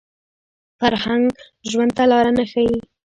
فرهنګ 0.79 1.27
ژوند 1.69 1.91
ته 1.97 2.03
لاره 2.11 2.31
نه 2.37 2.45
ښيي 2.51 2.75